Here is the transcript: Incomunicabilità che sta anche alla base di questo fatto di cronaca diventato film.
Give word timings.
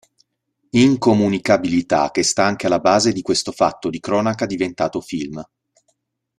Incomunicabilità 0.71 2.09
che 2.09 2.23
sta 2.23 2.43
anche 2.43 2.65
alla 2.65 2.79
base 2.79 3.13
di 3.13 3.21
questo 3.21 3.51
fatto 3.51 3.91
di 3.91 3.99
cronaca 3.99 4.47
diventato 4.47 4.99
film. 4.99 5.45